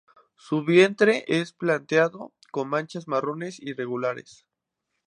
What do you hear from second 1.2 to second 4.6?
es plateado con manchas marrones irregulares.